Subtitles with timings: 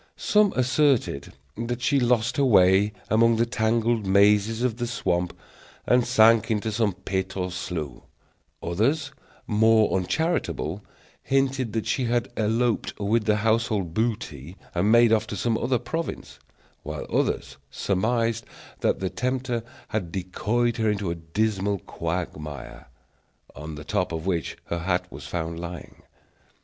[0.17, 5.37] Some asserted that she lost her way among the tangled mazes of the swamp,
[5.85, 8.01] and sank into some pit or slough;
[8.63, 9.11] others,
[9.45, 10.83] more uncharitable,
[11.21, 15.77] hinted that she had eloped with the household booty, and made off to some other
[15.77, 16.39] province;
[16.81, 18.43] while others surmised
[18.79, 22.87] that the tempter had decoyed her into a dismal quagmire,
[23.55, 26.01] on the top of which her hat was found lying.